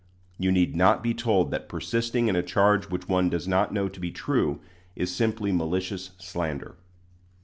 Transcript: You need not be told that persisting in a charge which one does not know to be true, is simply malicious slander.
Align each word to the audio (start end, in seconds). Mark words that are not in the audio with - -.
You 0.39 0.51
need 0.51 0.75
not 0.75 1.03
be 1.03 1.13
told 1.13 1.51
that 1.51 1.69
persisting 1.69 2.27
in 2.27 2.35
a 2.35 2.41
charge 2.41 2.85
which 2.85 3.07
one 3.07 3.29
does 3.29 3.47
not 3.47 3.71
know 3.71 3.87
to 3.87 3.99
be 3.99 4.09
true, 4.09 4.59
is 4.95 5.13
simply 5.15 5.51
malicious 5.51 6.09
slander. 6.17 6.73